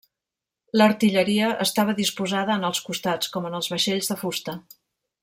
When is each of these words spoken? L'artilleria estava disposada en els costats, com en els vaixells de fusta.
L'artilleria 0.79 1.51
estava 1.67 1.95
disposada 2.01 2.57
en 2.61 2.65
els 2.71 2.81
costats, 2.89 3.31
com 3.37 3.47
en 3.51 3.59
els 3.61 3.71
vaixells 3.75 4.11
de 4.15 4.19
fusta. 4.23 4.57